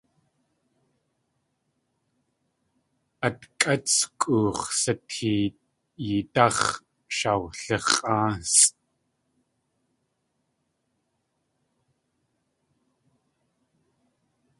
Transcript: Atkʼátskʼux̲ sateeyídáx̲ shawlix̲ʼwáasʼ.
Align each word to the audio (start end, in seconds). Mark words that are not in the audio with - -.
Atkʼátskʼux̲ 3.27 4.59
sateeyídáx̲ 4.81 6.59
shawlix̲ʼwáasʼ. 7.17 8.65